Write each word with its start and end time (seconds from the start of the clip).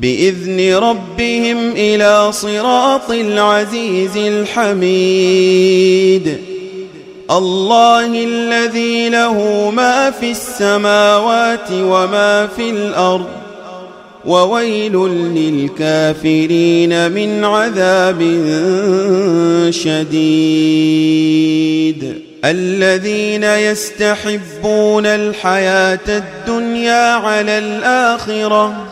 بإذن 0.00 0.74
ربهم 0.74 1.72
إلى 1.72 2.32
صراط 2.32 3.10
العزيز 3.10 4.16
الحميد. 4.16 5.32
الله 7.30 8.24
الذي 8.24 9.08
له 9.08 9.70
ما 9.70 10.10
في 10.10 10.30
السماوات 10.30 11.70
وما 11.72 12.46
في 12.56 12.70
الأرض 12.70 13.26
وويل 14.24 14.96
للكافرين 15.36 17.12
من 17.12 17.44
عذاب 17.44 18.20
شديد. 19.70 21.22
الذين 22.44 23.44
يستحبون 23.44 25.06
الحياة 25.06 25.98
الدنيا 26.08 27.12
على 27.12 27.58
الآخرة 27.58 28.91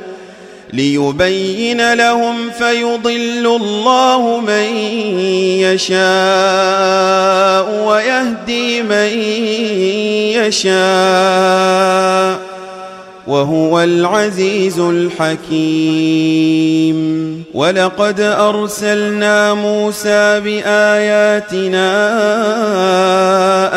ليبين 0.73 1.93
لهم 1.93 2.49
فيضل 2.49 3.59
الله 3.61 4.39
من 4.39 4.75
يشاء 5.67 6.01
ويهدي 7.87 8.81
من 8.81 9.09
يشاء 10.47 12.39
وهو 13.27 13.81
العزيز 13.81 14.79
الحكيم. 14.79 16.11
ولقد 17.53 18.19
أرسلنا 18.19 19.53
موسى 19.53 20.39
بآياتنا 20.39 21.91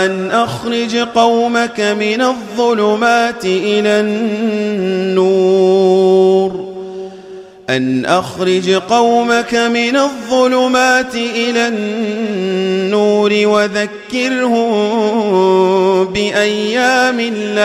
أن 0.04 0.30
أخرج 0.30 0.96
قومك 0.96 1.80
من 1.80 2.22
الظلمات 2.22 3.44
إلى 3.44 4.00
النور. 5.20 6.63
أن 7.70 8.04
أخرج 8.06 8.70
قومك 8.70 9.54
من 9.54 9.96
الظلمات 9.96 11.14
إلى 11.14 11.68
النور 11.68 13.32
وذكرهم 13.34 14.64
بأيام 16.04 17.20
الله. 17.20 17.64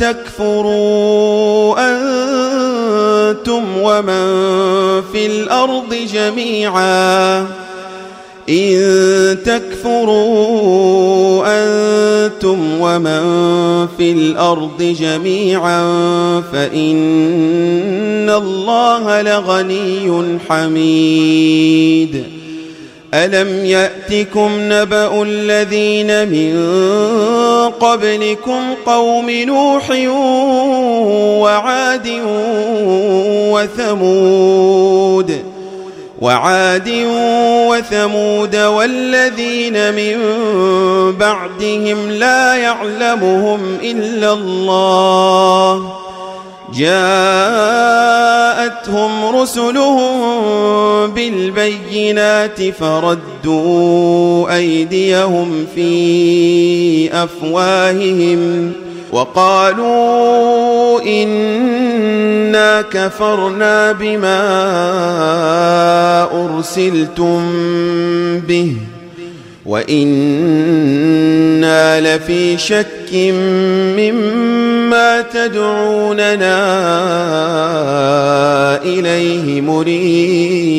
تكفروا 0.00 1.74
أنتم 1.78 3.62
ومن 3.76 4.26
في 5.12 5.26
الأرض 5.26 5.94
جميعا. 6.12 7.46
إن 8.48 9.38
تكفروا 9.44 10.62
أنتم 11.46 12.58
ومن 12.80 13.22
في 13.96 14.12
الأرض 14.12 14.82
جميعا 15.00 15.82
فإن 16.52 18.30
الله 18.30 19.22
لغني 19.22 20.38
حميد. 20.48 22.39
ألم 23.14 23.64
يأتكم 23.64 24.50
نبأ 24.54 25.22
الذين 25.22 26.28
من 26.28 26.60
قبلكم 27.80 28.74
قوم 28.86 29.30
نوح 29.30 29.90
وعاد 31.40 32.08
وثمود 33.52 35.44
وعاد 36.20 36.90
وثمود 37.68 38.56
والذين 38.56 39.94
من 39.94 40.18
بعدهم 41.12 42.10
لا 42.10 42.54
يعلمهم 42.56 43.78
إلا 43.82 44.32
الله 44.32 45.99
جاءتهم 46.74 48.20
رسلهم 49.36 50.20
بالبينات 51.10 52.62
فردوا 52.62 54.56
أيديهم 54.56 55.66
في 55.74 57.22
أفواههم 57.22 58.72
وقالوا 59.12 61.00
إنا 61.02 62.82
كفرنا 62.82 63.92
بما 63.92 64.40
أرسلتم 66.44 67.40
به 68.48 68.76
وإنا 69.66 71.10
لفي 72.00 72.58
شك 72.58 72.99
مما 73.96 75.22
تدعوننا 75.22 76.60
إليه 78.82 79.60
مريب. 79.60 80.70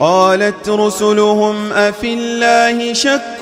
قالت 0.00 0.68
رسلهم 0.68 1.72
أفي 1.72 2.14
الله 2.14 2.92
شك 2.92 3.40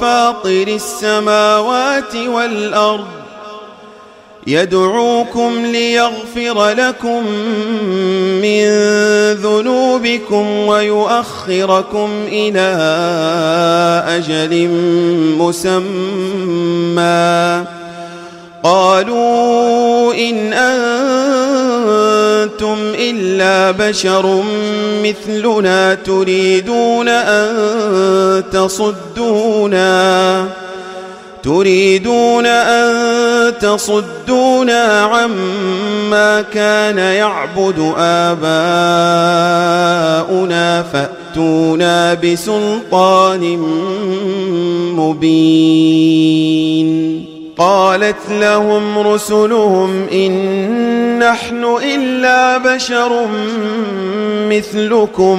فاطر 0.00 0.68
السماوات 0.68 2.16
والأرض؟ 2.16 3.23
يدعوكم 4.46 5.66
ليغفر 5.66 6.70
لكم 6.70 7.26
من 8.42 8.64
ذنوبكم 9.32 10.66
ويؤخركم 10.66 12.10
إلى 12.28 12.70
أجل 14.08 14.68
مسمى. 15.38 17.64
قالوا 18.62 20.14
إن 20.14 20.52
أنتم 20.52 22.76
إلا 22.98 23.70
بشر 23.70 24.42
مثلنا 25.04 25.94
تريدون 25.94 27.08
أن 27.08 28.42
تصدونا. 28.52 30.48
تريدون 31.44 32.46
أن 32.46 33.52
تصدونا 33.60 35.02
عما 35.02 36.42
كان 36.42 36.98
يعبد 36.98 37.92
آباؤنا 37.98 38.44
فأتونا 40.82 42.14
بسلطان 42.14 43.58
مبين. 44.96 46.34
قالت 47.58 48.30
لهم 48.30 48.98
رسلهم 48.98 50.06
إن 50.12 51.18
نحن 51.18 51.64
إلا 51.82 52.58
بشر 52.58 53.26
مثلكم. 54.50 55.38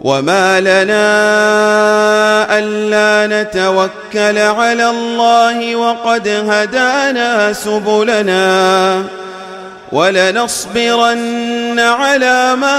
وما 0.00 0.60
لنا 0.60 1.08
ألا 2.58 3.42
نتوكل 3.42 4.38
على 4.38 4.90
الله 4.90 5.76
وقد 5.76 6.28
هدانا 6.28 7.52
سبلنا 7.52 9.04
ولنصبرن 9.92 11.37
على 11.78 12.56
ما 12.56 12.78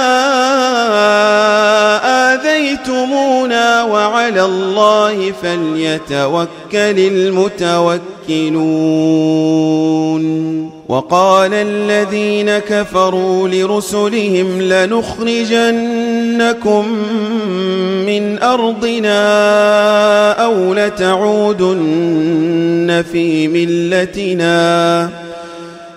آذيتمونا 2.33 3.83
وعلى 3.83 4.45
الله 4.45 5.33
فليتوكل 5.41 6.47
المتوكلون. 6.73 8.59
وقال 10.89 11.53
الذين 11.53 12.57
كفروا 12.59 13.47
لرسلهم 13.47 14.61
لنخرجنكم 14.61 15.65
من 18.05 18.39
أرضنا 18.43 19.21
أو 20.31 20.73
لتعودن 20.73 22.23
في 23.11 23.47
ملتنا. 23.47 25.09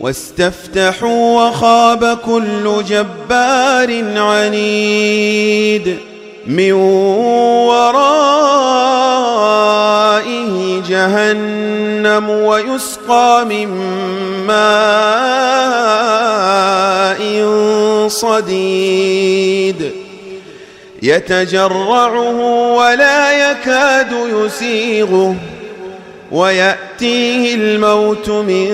واستفتحوا 0.00 1.48
وخاب 1.48 2.18
كل 2.24 2.84
جبار 2.88 4.04
عنيد 4.16 5.98
من 6.46 6.72
ورائه 7.72 8.06
جهنم 10.88 12.30
ويسقى 12.30 13.44
من 13.48 13.68
ماء 14.46 15.56
صديد 18.08 19.92
يتجرعه 21.02 22.40
ولا 22.74 23.50
يكاد 23.50 24.12
يسيغه 24.12 25.36
ويأتيه 26.32 27.54
الموت 27.54 28.30
من 28.30 28.66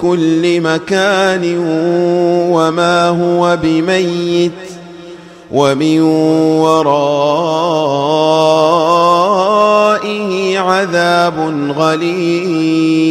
كل 0.00 0.60
مكان 0.60 1.56
وما 2.52 3.08
هو 3.08 3.58
بميت 3.62 4.52
ومن 5.52 6.00
ورائه 6.60 6.98
عذاب 10.58 11.72
غليظ. 11.78 13.10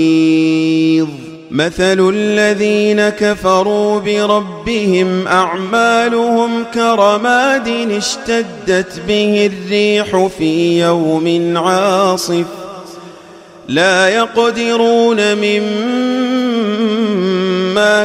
مثل 1.52 2.10
الذين 2.14 3.10
كفروا 3.10 4.00
بربهم 4.00 5.28
أعمالهم 5.28 6.64
كرماد 6.74 7.68
اشتدت 7.92 9.02
به 9.08 9.52
الريح 9.54 10.28
في 10.38 10.82
يوم 10.82 11.58
عاصف. 11.58 12.46
لا 13.70 14.10
يقدرون 14.10 15.36
مما 15.36 15.66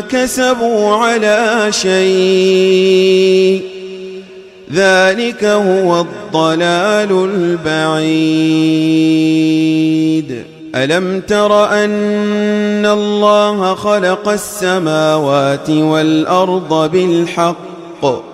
كسبوا 0.00 0.96
على 0.96 1.66
شيء. 1.70 3.62
ذلك 4.75 5.44
هو 5.44 6.00
الضلال 6.00 7.30
البعيد. 7.35 8.75
ألم 10.75 11.21
تر 11.21 11.64
أن 11.85 12.87
الله 12.87 13.75
خلق 13.75 14.28
السماوات 14.28 15.71
والأرض 15.71 16.90
بالحق؟ 16.92 18.34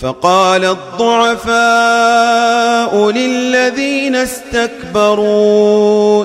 فقال 0.00 0.64
الضعفاء 0.64 1.56
للذين 3.10 4.16
استكبروا 4.16 5.44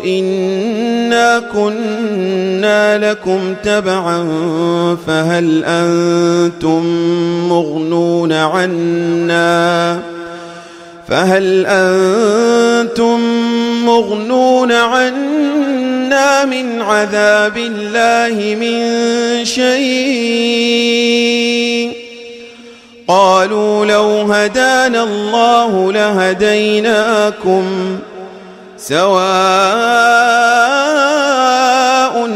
إنا 0.06 1.40
كنا 1.54 3.12
لكم 3.12 3.56
تبعا 3.64 4.28
فهل 5.08 5.64
أنتم 5.66 6.86
مغنون 7.50 8.34
عنا 8.34 10.00
فهل 11.08 11.66
أنتم 11.68 13.20
مغنون 13.86 14.72
عنا 14.72 16.46
من 16.46 16.82
عذاب 16.82 17.58
الله 17.58 18.56
من 18.56 18.82
شيء 19.46 20.92
قالوا 23.08 23.86
لو 23.86 24.34
هدانا 24.34 25.04
الله 25.04 25.92
لهديناكم 25.92 27.64
سواء 28.78 30.02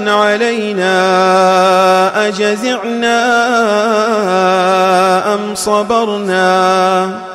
علينا 0.08 0.98
أجزعنا 2.28 3.24
أم 5.34 5.56
صبرنا 5.56 7.35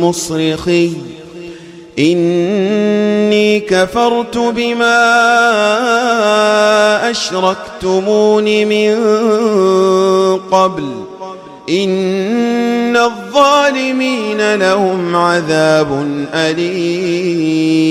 بمصرخي 0.00 0.92
إني 1.98 3.60
كفرت 3.60 4.38
بما 4.38 5.10
أشركتمون 7.10 8.44
من 8.44 8.96
قبل. 10.52 10.84
إن 11.70 12.96
الظالمين 12.96 14.54
لهم 14.54 15.16
عذاب 15.16 16.06
أليم. 16.34 17.90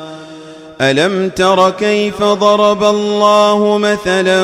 ألم 0.81 1.29
تر 1.29 1.69
كيف 1.69 2.23
ضرب 2.23 2.83
الله 2.83 3.77
مثلا 3.77 4.41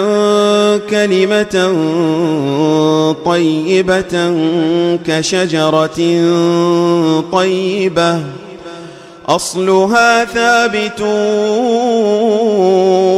كلمة 0.90 1.56
طيبة 3.26 4.36
كشجرة 5.08 6.00
طيبة؟ 7.32 8.20
أصلها 9.28 10.26
ثابت 10.26 11.02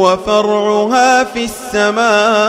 وفرعها 0.00 1.24
في 1.24 1.44
السماء. 1.44 2.40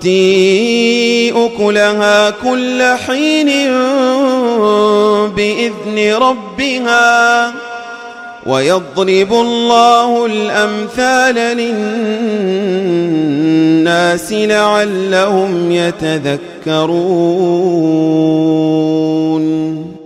تؤتي 0.00 1.32
أكلها 1.32 2.30
كل 2.30 2.82
حين 3.06 3.46
بإذن 5.36 6.14
ربها 6.14 7.52
ويضرب 8.46 9.32
الله 9.32 10.26
الأمثال 10.26 11.34
للناس 13.76 14.32
لعلهم 14.32 15.72
يتذكرون 15.72 16.30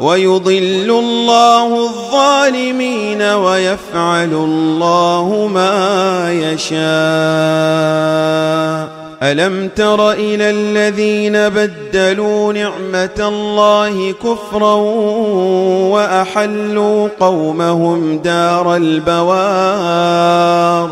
ويضل 0.00 0.90
الله 0.90 1.84
الظالمين 1.84 3.22
ويفعل 3.22 4.32
الله 4.32 5.50
ما 5.54 6.32
يشاء. 6.32 6.84
ألم 9.22 9.68
تر 9.76 10.12
إلى 10.12 10.50
الذين 10.50 11.32
بدلوا 11.32 12.52
نعمة 12.52 13.18
الله 13.18 14.12
كفرا 14.12 14.74
وأحلوا 15.94 17.08
قومهم 17.20 18.18
دار 18.18 18.76
البوار؟ 18.76 20.90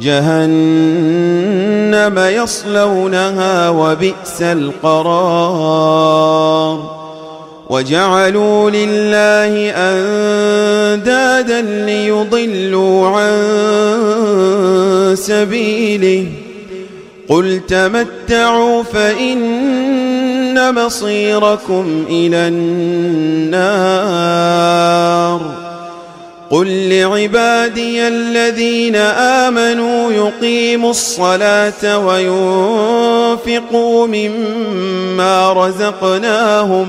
جهنم 0.00 2.18
يصلونها 2.18 3.68
وبئس 3.68 4.42
القرار. 4.42 4.94
وجعلوا 7.70 8.70
لله 8.70 9.70
أندادا 9.76 11.60
ليضلوا 11.60 13.08
عن 13.08 13.32
سبيله. 15.16 16.26
قل 17.28 17.60
تمتعوا 17.68 18.82
فإن 18.82 20.74
مصيركم 20.74 22.04
إلى 22.08 22.48
النار. 22.48 23.94
قل 26.50 26.88
لعبادي 26.88 28.08
الذين 28.08 28.96
آمنوا 28.96 30.12
يقيموا 30.12 30.90
الصلاة 30.90 31.98
وينفقوا 31.98 34.06
مما 34.06 35.52
رزقناهم 35.52 36.88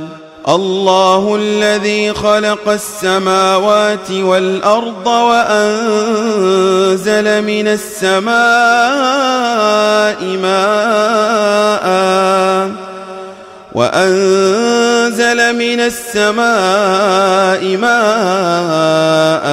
الله 0.49 1.35
الذي 1.35 2.13
خلق 2.13 2.69
السماوات 2.69 4.11
والأرض 4.11 5.07
وأنزل 5.07 6.21
من 7.43 7.67
السماء 7.67 8.31
ماء 10.41 11.91
وأنزل 13.71 15.55
من 15.55 15.79
السماء 15.79 17.77
ماء 17.77 19.45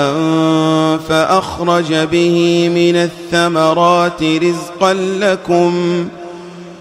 فأخرج 1.09 1.95
به 1.95 2.69
من 2.75 2.97
الثمرات 2.97 4.23
رزقا 4.23 4.95
لكم 4.95 6.09
ۖ 6.25 6.28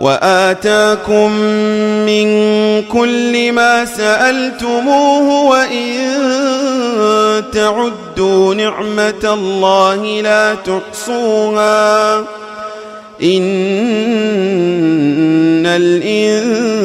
وآتاكم 0.00 1.30
من 2.06 2.28
كل 2.82 3.52
ما 3.52 3.84
سألتموه 3.84 5.44
وإن 5.44 5.98
تعدوا 7.52 8.54
نعمة 8.54 9.24
الله 9.24 10.20
لا 10.20 10.54
تحصوها. 10.54 12.18
إن 13.22 15.66
الإنسان 15.66 16.84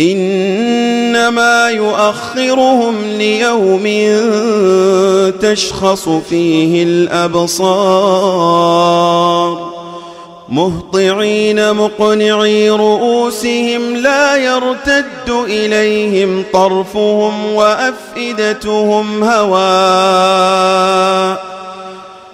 إنما 0.00 1.70
يؤخرهم 1.70 3.04
ليوم 3.04 3.84
تشخص 5.40 6.08
فيه 6.08 6.82
الأبصار 6.82 8.40
مهطعين 10.48 11.74
مقنعي 11.74 12.70
رؤوسهم 12.70 13.96
لا 13.96 14.36
يرتد 14.36 15.28
إليهم 15.28 16.44
طرفهم 16.52 17.54
وأفئدتهم 17.54 19.24
هواء 19.24 20.70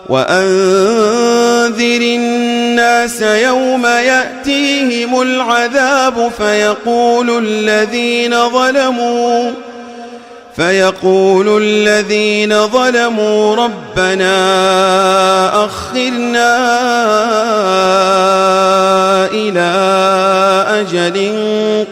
وأنذر 0.09 2.01
الناس 2.01 3.23
يوم 3.23 3.87
يأتيهم 3.87 5.21
العذاب 5.21 6.31
فيقول 6.39 7.47
الذين 7.47 8.49
ظلموا 8.51 9.51
فيقول 10.57 11.63
الذين 11.63 12.67
ظلموا 12.67 13.55
ربنا 13.55 14.35
أخرنا 15.65 16.57
إلى 19.33 19.71
أجل 20.69 21.35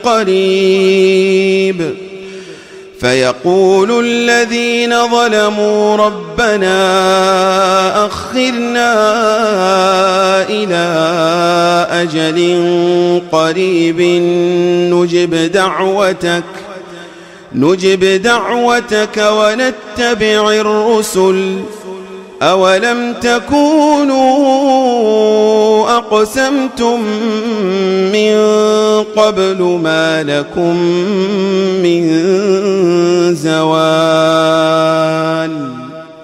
قريب. 0.04 1.94
فيقول 3.04 4.04
الذين 4.04 5.08
ظلموا 5.08 5.96
ربنا 5.96 6.76
أخرنا 8.06 8.92
إلى 10.48 10.86
أجل 11.90 12.38
قريب 13.32 14.00
نجب 14.94 15.34
دعوتك 15.52 16.44
نجب 17.54 18.22
دعوتك 18.22 19.16
ونتبع 19.16 20.50
الرسل 20.50 21.56
أولم 22.42 23.14
تكونوا 23.22 24.24
أقسمتم 25.88 27.00
من 28.12 28.34
قبل 29.16 29.80
ما 29.82 30.22
لكم 30.22 30.76
من 31.82 32.24
زوال 33.34 34.94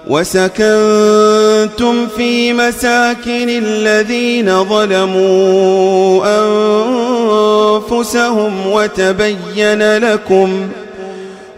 وسكنتم 0.07 2.07
في 2.17 2.53
مساكن 2.53 3.49
الذين 3.49 4.63
ظلموا 4.63 6.23
أنفسهم 7.87 8.67
وتبين 8.67 9.97
لكم 9.97 10.69
ۖ 10.77 10.80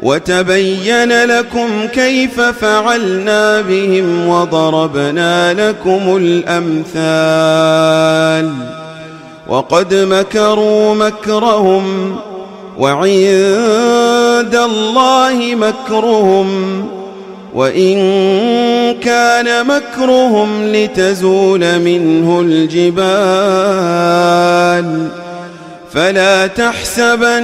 وتبين 0.03 1.23
لكم 1.23 1.87
كيف 1.87 2.41
فعلنا 2.41 3.61
بهم 3.61 4.27
وضربنا 4.27 5.53
لكم 5.53 6.17
الأمثال 6.17 7.33
وقد 9.47 9.93
مكروا 9.93 10.95
مكرهم 10.95 12.15
وعند 12.77 14.55
الله 14.55 15.55
مكرهم 15.55 16.49
وإن 17.53 17.95
كان 18.93 19.67
مكرهم 19.67 20.63
لتزول 20.63 21.79
منه 21.79 22.41
الجبال 22.41 23.63
فلا 25.93 26.47
تحسبن 26.47 27.43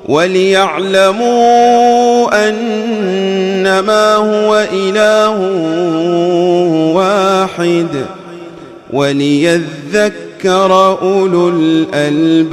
وليعلموا 0.08 1.48
أنما 2.48 4.14
هو 4.14 4.66
إله 4.72 5.38
واحد 6.94 8.06
وليذكر 8.92 10.27
أولو 10.46 11.48
الألباب. 11.48 12.48